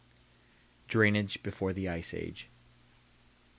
DRAINAGE 0.87 1.43
BEFORE 1.43 1.73
THE 1.73 1.87
ICE 1.87 2.15
AGE. 2.15 2.49